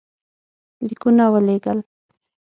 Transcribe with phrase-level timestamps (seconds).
[0.85, 1.79] لیکونه ولېږل.